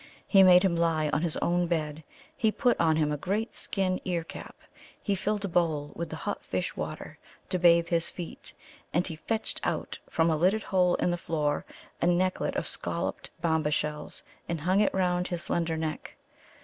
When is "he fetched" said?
9.05-9.61